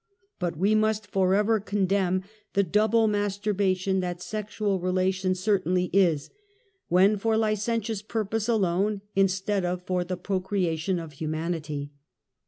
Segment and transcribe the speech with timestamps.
[0.39, 6.31] But we must forever condemn the double masturbation that sexual relation certainly is,
[6.87, 11.91] when for licentious purpose alone, instead of for the procreation of hu manity.